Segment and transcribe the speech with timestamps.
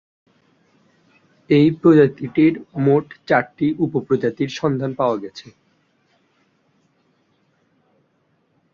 [1.49, 2.53] এ প্রজাতিটির
[2.85, 5.47] মোট চারটি উপপ্রজাতির সন্ধান পাওয়া গেছে।